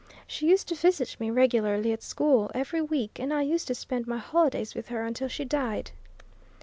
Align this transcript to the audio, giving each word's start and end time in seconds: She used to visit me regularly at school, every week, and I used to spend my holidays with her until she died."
She 0.25 0.47
used 0.49 0.67
to 0.69 0.75
visit 0.75 1.15
me 1.19 1.29
regularly 1.29 1.93
at 1.93 2.01
school, 2.01 2.49
every 2.55 2.81
week, 2.81 3.19
and 3.19 3.31
I 3.31 3.43
used 3.43 3.67
to 3.67 3.75
spend 3.75 4.07
my 4.07 4.17
holidays 4.17 4.73
with 4.73 4.87
her 4.87 5.05
until 5.05 5.27
she 5.27 5.45
died." 5.45 5.91